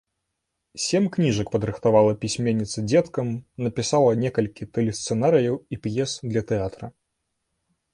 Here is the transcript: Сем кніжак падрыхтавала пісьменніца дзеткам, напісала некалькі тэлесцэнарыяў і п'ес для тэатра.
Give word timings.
Сем 0.85 1.03
кніжак 1.15 1.51
падрыхтавала 1.55 2.15
пісьменніца 2.25 2.85
дзеткам, 2.89 3.27
напісала 3.67 4.11
некалькі 4.25 4.71
тэлесцэнарыяў 4.79 5.65
і 5.75 5.85
п'ес 5.87 6.21
для 6.31 6.41
тэатра. 6.53 6.85